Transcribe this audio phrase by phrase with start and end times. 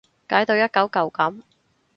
[0.27, 1.43] 解到一舊舊噉